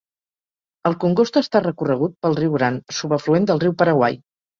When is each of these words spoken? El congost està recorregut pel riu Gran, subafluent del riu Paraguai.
El 0.89 0.95
congost 1.03 1.35
està 1.41 1.61
recorregut 1.65 2.15
pel 2.27 2.37
riu 2.39 2.55
Gran, 2.55 2.79
subafluent 3.01 3.47
del 3.51 3.63
riu 3.65 3.77
Paraguai. 3.83 4.19